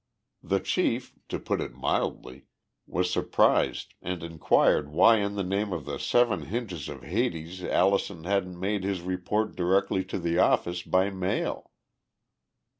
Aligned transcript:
The 0.41 0.59
chief, 0.59 1.13
to 1.29 1.37
put 1.37 1.61
it 1.61 1.75
mildly, 1.75 2.45
was 2.87 3.13
surprised 3.13 3.93
and 4.01 4.23
inquired 4.23 4.89
why 4.89 5.17
in 5.17 5.35
the 5.35 5.43
name 5.43 5.71
of 5.71 5.85
the 5.85 5.99
seven 5.99 6.45
hinges 6.45 6.89
of 6.89 7.03
Hades 7.03 7.61
Allison 7.63 8.23
hadn't 8.23 8.59
made 8.59 8.83
his 8.83 9.01
report 9.03 9.55
directly 9.55 10.03
to 10.05 10.17
the 10.17 10.39
office 10.39 10.81
by 10.81 11.11
mail. 11.11 11.69